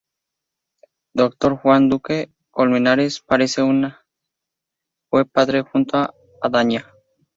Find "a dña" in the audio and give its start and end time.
5.99-6.91